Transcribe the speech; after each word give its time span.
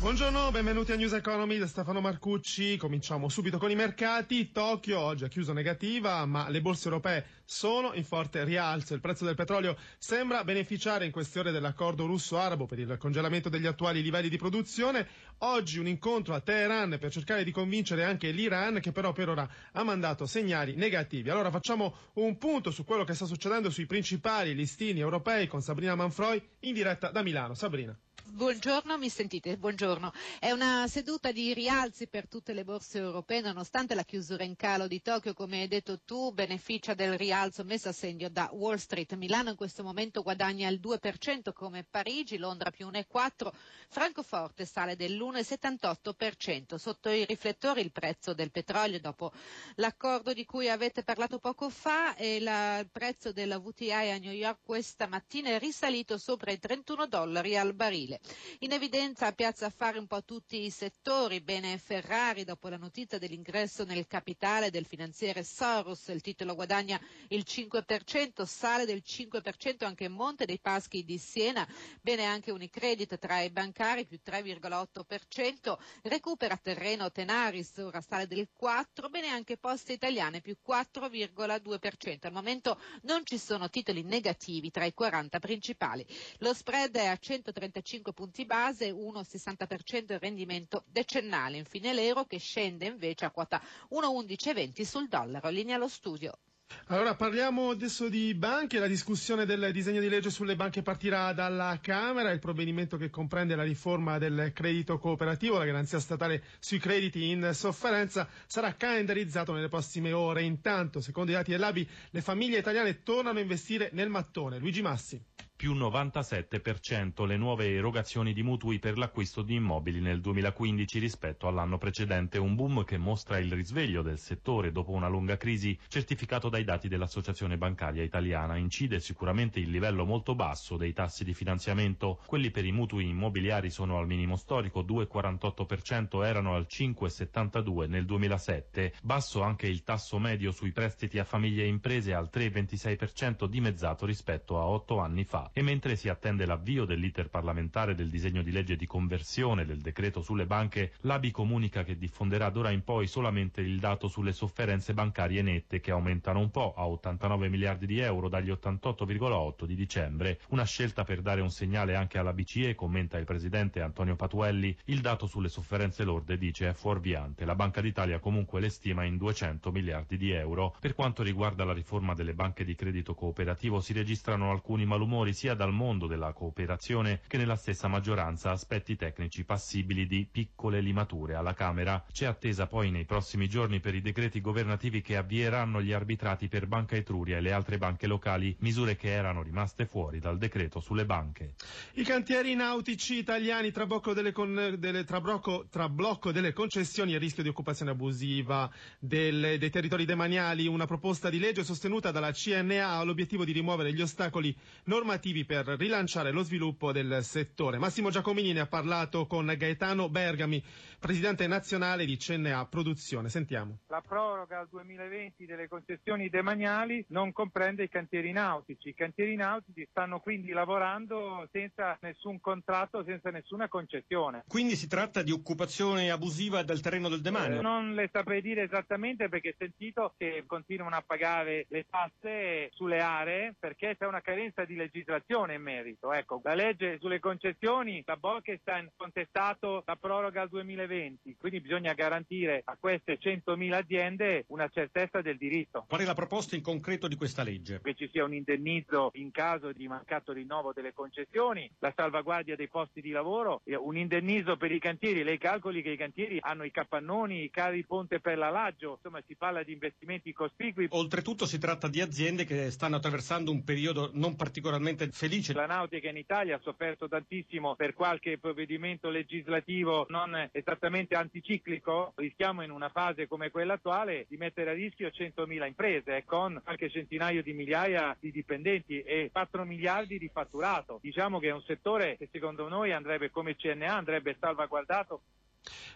Buongiorno, 0.00 0.50
benvenuti 0.50 0.92
a 0.92 0.96
News 0.96 1.12
Economy 1.12 1.58
da 1.58 1.66
Stefano 1.66 2.00
Marcucci. 2.00 2.78
Cominciamo 2.78 3.28
subito 3.28 3.58
con 3.58 3.70
i 3.70 3.74
mercati. 3.74 4.50
Tokyo 4.50 4.98
oggi 4.98 5.24
ha 5.24 5.28
chiuso 5.28 5.52
negativa, 5.52 6.24
ma 6.24 6.48
le 6.48 6.62
borse 6.62 6.88
europee 6.88 7.26
sono 7.44 7.92
in 7.92 8.02
forte 8.02 8.42
rialzo. 8.44 8.94
Il 8.94 9.00
prezzo 9.00 9.26
del 9.26 9.34
petrolio 9.34 9.76
sembra 9.98 10.42
beneficiare 10.42 11.04
in 11.04 11.10
queste 11.12 11.40
ore 11.40 11.50
dell'accordo 11.50 12.06
russo-arabo 12.06 12.64
per 12.64 12.78
il 12.78 12.96
congelamento 12.96 13.50
degli 13.50 13.66
attuali 13.66 14.00
livelli 14.00 14.30
di 14.30 14.38
produzione. 14.38 15.06
Oggi 15.40 15.78
un 15.78 15.86
incontro 15.86 16.32
a 16.32 16.40
Teheran 16.40 16.96
per 16.98 17.10
cercare 17.12 17.44
di 17.44 17.50
convincere 17.50 18.02
anche 18.02 18.30
l'Iran, 18.30 18.80
che 18.80 18.92
però 18.92 19.12
per 19.12 19.28
ora 19.28 19.46
ha 19.72 19.84
mandato 19.84 20.24
segnali 20.24 20.76
negativi. 20.76 21.28
Allora 21.28 21.50
facciamo 21.50 21.94
un 22.14 22.38
punto 22.38 22.70
su 22.70 22.86
quello 22.86 23.04
che 23.04 23.12
sta 23.12 23.26
succedendo 23.26 23.68
sui 23.68 23.84
principali 23.84 24.54
listini 24.54 25.00
europei 25.00 25.46
con 25.46 25.60
Sabrina 25.60 25.94
Manfroi 25.94 26.42
in 26.60 26.72
diretta 26.72 27.10
da 27.10 27.20
Milano. 27.22 27.52
Sabrina. 27.52 27.94
Buongiorno, 28.32 28.96
mi 28.96 29.08
sentite? 29.08 29.56
Buongiorno. 29.56 30.12
È 30.38 30.52
una 30.52 30.86
seduta 30.86 31.32
di 31.32 31.52
rialzi 31.52 32.06
per 32.06 32.28
tutte 32.28 32.52
le 32.52 32.62
borse 32.64 32.98
europee, 32.98 33.40
nonostante 33.40 33.94
la 33.96 34.04
chiusura 34.04 34.44
in 34.44 34.54
calo 34.54 34.86
di 34.86 35.02
Tokyo, 35.02 35.34
come 35.34 35.62
hai 35.62 35.68
detto 35.68 35.98
tu, 36.04 36.30
beneficia 36.32 36.94
del 36.94 37.18
rialzo 37.18 37.64
messo 37.64 37.88
a 37.88 37.92
segno 37.92 38.28
da 38.28 38.48
Wall 38.52 38.76
Street. 38.76 39.14
Milano 39.14 39.50
in 39.50 39.56
questo 39.56 39.82
momento 39.82 40.22
guadagna 40.22 40.68
il 40.68 40.78
2% 40.80 41.52
come 41.52 41.84
Parigi, 41.84 42.38
Londra 42.38 42.70
più 42.70 42.86
1,4%, 42.88 43.50
Francoforte 43.88 44.64
sale 44.64 44.94
dell'1,78%. 44.94 46.76
Sotto 46.76 47.10
i 47.10 47.24
riflettori 47.24 47.80
il 47.80 47.90
prezzo 47.92 48.32
del 48.32 48.52
petrolio 48.52 49.00
dopo 49.00 49.32
l'accordo 49.76 50.32
di 50.32 50.44
cui 50.44 50.68
avete 50.70 51.02
parlato 51.02 51.40
poco 51.40 51.68
fa 51.68 52.14
e 52.14 52.38
la, 52.40 52.78
il 52.78 52.88
prezzo 52.90 53.32
della 53.32 53.58
VTI 53.58 53.90
a 53.92 54.18
New 54.18 54.32
York 54.32 54.60
questa 54.62 55.08
mattina 55.08 55.50
è 55.50 55.58
risalito 55.58 56.16
sopra 56.16 56.52
i 56.52 56.58
31 56.60 57.06
dollari 57.08 57.56
al 57.56 57.74
barile. 57.74 58.19
In 58.62 58.72
evidenza 58.72 59.32
Piazza 59.32 59.64
Affari 59.66 59.96
un 59.96 60.06
po' 60.06 60.22
tutti 60.22 60.62
i 60.64 60.70
settori, 60.70 61.40
bene 61.40 61.78
Ferrari 61.78 62.44
dopo 62.44 62.68
la 62.68 62.76
notizia 62.76 63.16
dell'ingresso 63.18 63.84
nel 63.84 64.06
capitale 64.06 64.68
del 64.70 64.84
finanziere 64.84 65.42
Soros, 65.42 66.08
il 66.08 66.20
titolo 66.20 66.54
guadagna 66.54 67.00
il 67.28 67.44
5%, 67.46 68.44
sale 68.44 68.84
del 68.84 69.02
5% 69.04 69.84
anche 69.86 70.08
Monte 70.08 70.44
dei 70.44 70.58
Paschi 70.60 71.02
di 71.04 71.16
Siena, 71.16 71.66
bene 72.02 72.24
anche 72.24 72.50
Unicredit 72.50 73.18
tra 73.18 73.40
i 73.40 73.48
bancari 73.48 74.04
più 74.04 74.18
3,8%, 74.22 75.78
recupera 76.02 76.58
terreno 76.58 77.10
Tenaris, 77.10 77.78
ora 77.78 78.02
sale 78.02 78.26
del 78.26 78.48
4%, 78.62 79.08
bene 79.08 79.28
anche 79.28 79.56
Poste 79.56 79.94
Italiane 79.94 80.42
più 80.42 80.54
4,2%. 80.66 82.26
Al 82.26 82.32
momento 82.32 82.78
non 83.02 83.24
ci 83.24 83.38
sono 83.38 83.70
titoli 83.70 84.02
negativi 84.02 84.70
tra 84.70 84.84
i 84.84 84.92
40 84.92 85.38
principali. 85.38 86.06
Lo 86.40 86.52
spread 86.52 86.94
è 86.96 87.06
a 87.06 87.16
135 87.16 88.09
5 88.10 88.12
punti 88.12 88.44
base, 88.44 88.90
1,60% 88.92 90.12
il 90.12 90.18
rendimento 90.18 90.84
decennale. 90.86 91.56
Infine 91.56 91.92
l'euro 91.92 92.24
che 92.24 92.38
scende 92.38 92.86
invece 92.86 93.24
a 93.24 93.30
quota 93.30 93.60
1,1120 93.90 94.82
sul 94.82 95.08
dollaro. 95.08 95.48
Linea 95.48 95.76
allo 95.76 95.88
studio. 95.88 96.38
Allora 96.86 97.16
parliamo 97.16 97.70
adesso 97.70 98.08
di 98.08 98.32
banche, 98.34 98.78
la 98.78 98.86
discussione 98.86 99.44
del 99.44 99.72
disegno 99.72 100.00
di 100.00 100.08
legge 100.08 100.30
sulle 100.30 100.54
banche 100.54 100.82
partirà 100.82 101.32
dalla 101.32 101.76
Camera, 101.82 102.30
il 102.30 102.38
provvedimento 102.38 102.96
che 102.96 103.10
comprende 103.10 103.56
la 103.56 103.64
riforma 103.64 104.18
del 104.18 104.52
credito 104.54 104.96
cooperativo, 104.98 105.58
la 105.58 105.64
garanzia 105.64 105.98
statale 105.98 106.44
sui 106.60 106.78
crediti 106.78 107.30
in 107.30 107.50
sofferenza 107.54 108.28
sarà 108.46 108.74
calendarizzato 108.74 109.52
nelle 109.52 109.68
prossime 109.68 110.12
ore. 110.12 110.42
Intanto, 110.42 111.00
secondo 111.00 111.32
i 111.32 111.34
dati 111.34 111.50
dell'ABI, 111.50 111.88
le 112.10 112.20
famiglie 112.20 112.58
italiane 112.58 113.02
tornano 113.02 113.38
a 113.38 113.42
investire 113.42 113.90
nel 113.92 114.08
mattone. 114.08 114.58
Luigi 114.58 114.80
Massi 114.82 115.20
più 115.60 115.74
97% 115.74 117.26
le 117.26 117.36
nuove 117.36 117.74
erogazioni 117.74 118.32
di 118.32 118.42
mutui 118.42 118.78
per 118.78 118.96
l'acquisto 118.96 119.42
di 119.42 119.56
immobili 119.56 120.00
nel 120.00 120.22
2015 120.22 120.98
rispetto 120.98 121.46
all'anno 121.46 121.76
precedente, 121.76 122.38
un 122.38 122.54
boom 122.54 122.82
che 122.82 122.96
mostra 122.96 123.36
il 123.36 123.52
risveglio 123.52 124.00
del 124.00 124.18
settore 124.18 124.72
dopo 124.72 124.92
una 124.92 125.08
lunga 125.08 125.36
crisi, 125.36 125.78
certificato 125.88 126.48
dai 126.48 126.64
dati 126.64 126.88
dell'Associazione 126.88 127.58
Bancaria 127.58 128.02
Italiana. 128.02 128.56
Incide 128.56 129.00
sicuramente 129.00 129.60
il 129.60 129.68
livello 129.68 130.06
molto 130.06 130.34
basso 130.34 130.78
dei 130.78 130.94
tassi 130.94 131.24
di 131.24 131.34
finanziamento, 131.34 132.20
quelli 132.24 132.50
per 132.50 132.64
i 132.64 132.72
mutui 132.72 133.10
immobiliari 133.10 133.68
sono 133.68 133.98
al 133.98 134.06
minimo 134.06 134.36
storico, 134.36 134.80
2,48% 134.80 136.24
erano 136.24 136.54
al 136.54 136.66
5,72 136.70 137.86
nel 137.86 138.06
2007, 138.06 138.94
basso 139.02 139.42
anche 139.42 139.66
il 139.66 139.82
tasso 139.82 140.18
medio 140.18 140.52
sui 140.52 140.72
prestiti 140.72 141.18
a 141.18 141.24
famiglie 141.24 141.64
e 141.64 141.66
imprese 141.66 142.14
al 142.14 142.30
3,26% 142.32 143.44
dimezzato 143.44 144.06
rispetto 144.06 144.58
a 144.58 144.64
8 144.64 144.98
anni 145.00 145.24
fa 145.24 145.48
e 145.52 145.62
mentre 145.62 145.96
si 145.96 146.08
attende 146.08 146.46
l'avvio 146.46 146.84
dell'iter 146.84 147.28
parlamentare 147.28 147.94
del 147.94 148.10
disegno 148.10 148.42
di 148.42 148.52
legge 148.52 148.76
di 148.76 148.86
conversione 148.86 149.64
del 149.64 149.80
decreto 149.80 150.22
sulle 150.22 150.46
banche, 150.46 150.92
l'ABI 151.00 151.30
comunica 151.30 151.84
che 151.84 151.96
diffonderà 151.96 152.50
d'ora 152.50 152.70
in 152.70 152.82
poi 152.82 153.06
solamente 153.06 153.60
il 153.60 153.78
dato 153.78 154.08
sulle 154.08 154.32
sofferenze 154.32 154.94
bancarie 154.94 155.42
nette 155.42 155.80
che 155.80 155.90
aumentano 155.90 156.40
un 156.40 156.50
po' 156.50 156.74
a 156.76 156.86
89 156.86 157.48
miliardi 157.48 157.86
di 157.86 157.98
euro 157.98 158.28
dagli 158.28 158.50
88,8 158.50 159.64
di 159.64 159.74
dicembre, 159.74 160.40
una 160.48 160.64
scelta 160.64 161.04
per 161.04 161.20
dare 161.20 161.40
un 161.40 161.50
segnale 161.50 161.94
anche 161.94 162.18
alla 162.18 162.32
BCE, 162.32 162.74
commenta 162.74 163.18
il 163.18 163.24
presidente 163.24 163.80
Antonio 163.80 164.16
Patuelli, 164.16 164.76
il 164.84 165.00
dato 165.00 165.26
sulle 165.26 165.48
sofferenze 165.48 166.04
lorde 166.04 166.38
dice 166.38 166.68
è 166.68 166.72
fuorviante, 166.72 167.44
la 167.44 167.54
Banca 167.54 167.80
d'Italia 167.80 168.18
comunque 168.18 168.60
le 168.60 168.68
stima 168.68 169.04
in 169.04 169.16
200 169.16 169.70
miliardi 169.70 170.16
di 170.16 170.30
euro. 170.30 170.76
Per 170.80 170.94
quanto 170.94 171.22
riguarda 171.22 171.64
la 171.64 171.72
riforma 171.72 172.14
delle 172.14 172.34
banche 172.34 172.64
di 172.64 172.74
credito 172.74 173.14
cooperativo 173.14 173.80
si 173.80 173.92
registrano 173.92 174.50
alcuni 174.50 174.84
malumori 174.84 175.32
sia 175.40 175.54
dal 175.54 175.72
mondo 175.72 176.06
della 176.06 176.34
cooperazione 176.34 177.22
che 177.26 177.38
nella 177.38 177.56
stessa 177.56 177.88
maggioranza 177.88 178.50
aspetti 178.50 178.94
tecnici 178.94 179.42
passibili 179.42 180.06
di 180.06 180.28
piccole 180.30 180.82
limature. 180.82 181.34
Alla 181.34 181.54
Camera 181.54 182.04
c'è 182.12 182.26
attesa 182.26 182.66
poi 182.66 182.90
nei 182.90 183.06
prossimi 183.06 183.48
giorni 183.48 183.80
per 183.80 183.94
i 183.94 184.02
decreti 184.02 184.42
governativi 184.42 185.00
che 185.00 185.16
avvieranno 185.16 185.80
gli 185.80 185.92
arbitrati 185.92 186.48
per 186.48 186.66
Banca 186.66 186.96
Etruria 186.96 187.38
e 187.38 187.40
le 187.40 187.52
altre 187.52 187.78
banche 187.78 188.06
locali, 188.06 188.54
misure 188.58 188.96
che 188.96 189.12
erano 189.12 189.42
rimaste 189.42 189.86
fuori 189.86 190.18
dal 190.18 190.36
decreto 190.36 190.78
sulle 190.80 191.06
banche. 191.06 191.54
I 191.94 192.02
cantieri 192.02 192.54
nautici 192.54 193.16
italiani 193.16 193.70
tra 193.70 193.86
blocco 193.86 194.12
delle, 194.12 194.32
con, 194.32 194.76
delle, 194.76 195.04
tra 195.04 195.22
blocco, 195.22 195.68
tra 195.70 195.88
blocco 195.88 196.32
delle 196.32 196.52
concessioni 196.52 197.14
e 197.14 197.18
rischio 197.18 197.42
di 197.42 197.48
occupazione 197.48 197.92
abusiva 197.92 198.70
delle, 198.98 199.56
dei 199.56 199.70
territori 199.70 200.04
demaniali, 200.04 200.66
una 200.66 200.84
proposta 200.84 201.30
di 201.30 201.38
legge 201.38 201.64
sostenuta 201.64 202.10
dalla 202.10 202.30
CNA 202.30 202.90
ha 202.90 203.02
l'obiettivo 203.04 203.46
di 203.46 203.52
rimuovere 203.52 203.94
gli 203.94 204.02
ostacoli 204.02 204.54
normativi 204.84 205.28
operativi 205.30 205.44
per 205.44 205.66
rilanciare 205.78 206.32
lo 206.32 206.42
sviluppo 206.42 206.92
del 206.92 207.22
settore. 207.22 207.78
Massimo 207.78 208.10
Giacomini 208.10 208.52
ne 208.52 208.60
ha 208.60 208.66
parlato 208.66 209.26
con 209.26 209.52
Gaetano 209.56 210.08
Bergami, 210.08 210.62
presidente 210.98 211.46
nazionale 211.46 212.04
di 212.04 212.16
CNA 212.16 212.66
Produzione. 212.66 213.28
Sentiamo. 213.28 213.78
La 213.88 214.02
proroga 214.06 214.58
al 214.58 214.68
2020 214.68 215.46
delle 215.46 215.68
concessioni 215.68 216.28
demaniali 216.28 217.04
non 217.08 217.32
comprende 217.32 217.84
i 217.84 217.88
cantieri 217.88 218.32
nautici. 218.32 218.88
I 218.88 218.94
cantieri 218.94 219.36
nautici 219.36 219.86
stanno 219.90 220.20
quindi 220.20 220.50
lavorando 220.50 221.48
senza 221.52 221.96
nessun 222.00 222.40
contratto, 222.40 223.04
senza 223.04 223.30
nessuna 223.30 223.68
concessione. 223.68 224.44
Quindi 224.48 224.76
si 224.76 224.88
tratta 224.88 225.22
di 225.22 225.30
occupazione 225.30 226.10
abusiva 226.10 226.62
del 226.62 226.80
terreno 226.80 227.08
del 227.08 227.20
demanio? 227.20 227.58
Eh, 227.58 227.62
non 227.62 227.94
le 227.94 228.08
saprei 228.12 228.42
dire 228.42 228.64
esattamente 228.64 229.28
perché 229.28 229.50
ho 229.50 229.54
sentito 229.56 230.14
che 230.16 230.44
continuano 230.46 230.96
a 230.96 231.04
pagare 231.06 231.66
le 231.68 231.86
tasse 231.88 232.70
sulle 232.72 233.00
aree 233.00 233.54
perché 233.58 233.96
c'è 233.98 234.06
una 234.06 234.20
carenza 234.20 234.64
di 234.64 234.74
legislazione 234.74 235.19
legislazione 235.20 235.54
in 235.54 235.62
merito. 235.62 236.12
Ecco, 236.12 236.40
la 236.42 236.54
legge 236.54 236.98
sulle 237.00 237.20
concessioni, 237.20 238.02
la 238.06 238.16
Bolkestein 238.16 238.86
ha 238.86 238.92
contestato 238.96 239.82
la 239.86 239.96
proroga 239.96 240.42
al 240.42 240.48
2020, 240.48 241.36
quindi 241.38 241.60
bisogna 241.60 241.92
garantire 241.92 242.62
a 242.64 242.76
queste 242.78 243.18
100.000 243.20 243.72
aziende 243.72 244.44
una 244.48 244.68
certezza 244.68 245.20
del 245.20 245.36
diritto. 245.36 245.84
Qual 245.88 246.00
è 246.00 246.04
la 246.04 246.14
proposta 246.14 246.56
in 246.56 246.62
concreto 246.62 247.08
di 247.08 247.16
questa 247.16 247.42
legge? 247.42 247.80
Che 247.82 247.94
ci 247.94 248.08
sia 248.12 248.24
un 248.24 248.34
indennizzo 248.34 249.10
in 249.14 249.30
caso 249.30 249.72
di 249.72 249.86
mancato 249.86 250.32
rinnovo 250.32 250.72
delle 250.72 250.92
concessioni, 250.92 251.70
la 251.78 251.92
salvaguardia 251.94 252.56
dei 252.56 252.68
posti 252.68 253.00
di 253.00 253.10
lavoro, 253.10 253.62
un 253.64 253.96
indennizzo 253.96 254.56
per 254.56 254.72
i 254.72 254.78
cantieri. 254.78 255.22
Lei 255.22 255.38
calcoli 255.38 255.82
che 255.82 255.90
i 255.90 255.96
cantieri 255.96 256.38
hanno 256.40 256.64
i 256.64 256.70
capannoni, 256.70 257.44
i 257.44 257.50
carri 257.50 257.84
ponte 257.84 258.20
per 258.20 258.38
l'alaggio, 258.38 258.94
insomma 258.94 259.22
si 259.26 259.34
parla 259.36 259.62
di 259.62 259.72
investimenti 259.72 260.32
cospicui. 260.32 260.86
Oltretutto 260.90 261.46
si 261.46 261.58
tratta 261.58 261.88
di 261.88 262.00
aziende 262.00 262.44
che 262.44 262.70
stanno 262.70 262.96
attraversando 262.96 263.50
un 263.50 263.64
periodo 263.64 264.10
non 264.14 264.36
particolarmente 264.36 265.09
felice. 265.10 265.52
La 265.52 265.66
nautica 265.66 266.08
in 266.08 266.16
Italia 266.16 266.56
ha 266.56 266.60
sofferto 266.62 267.08
tantissimo 267.08 267.74
per 267.74 267.94
qualche 267.94 268.38
provvedimento 268.38 269.10
legislativo 269.10 270.06
non 270.08 270.48
esattamente 270.52 271.14
anticiclico. 271.14 272.12
Rischiamo 272.16 272.62
in 272.62 272.70
una 272.70 272.88
fase 272.88 273.26
come 273.26 273.50
quella 273.50 273.74
attuale 273.74 274.26
di 274.28 274.36
mettere 274.36 274.70
a 274.70 274.74
rischio 274.74 275.08
100.000 275.08 275.66
imprese 275.66 276.24
con 276.24 276.60
qualche 276.62 276.90
centinaio 276.90 277.42
di 277.42 277.52
migliaia 277.52 278.16
di 278.18 278.30
dipendenti 278.30 279.00
e 279.02 279.30
4 279.32 279.64
miliardi 279.64 280.18
di 280.18 280.30
fatturato. 280.32 280.98
Diciamo 281.02 281.38
che 281.38 281.48
è 281.48 281.52
un 281.52 281.62
settore 281.62 282.16
che 282.16 282.28
secondo 282.30 282.68
noi 282.68 282.92
andrebbe 282.92 283.30
come 283.30 283.56
CNA 283.56 283.94
andrebbe 283.94 284.36
salvaguardato 284.38 285.22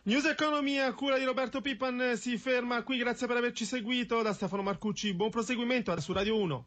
News 0.02 0.26
Economy 0.26 0.78
a 0.78 0.92
cura 0.92 1.18
di 1.18 1.24
Roberto 1.24 1.62
Pippan 1.62 2.16
si 2.16 2.36
ferma 2.36 2.82
qui, 2.82 2.98
grazie 2.98 3.26
per 3.26 3.36
averci 3.36 3.64
seguito. 3.64 4.20
Da 4.20 4.34
Stefano 4.34 4.62
Marcucci, 4.62 5.14
buon 5.14 5.30
proseguimento 5.30 5.98
su 6.00 6.12
Radio 6.12 6.38
1. 6.38 6.66